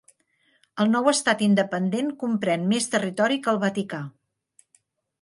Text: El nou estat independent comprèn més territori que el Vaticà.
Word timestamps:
El 0.85 0.89
nou 0.93 1.09
estat 1.11 1.43
independent 1.49 2.11
comprèn 2.25 2.67
més 2.75 2.91
territori 2.97 3.41
que 3.45 3.55
el 3.57 3.65
Vaticà. 3.69 4.05